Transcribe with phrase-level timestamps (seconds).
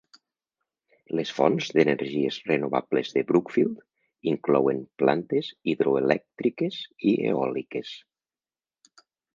[1.19, 3.85] Les fonts d'energies renovables de Brookfield
[4.33, 7.97] inclouen plantes hidroelèctriques i eòliques.